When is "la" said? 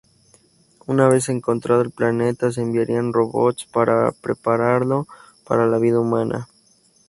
5.67-5.77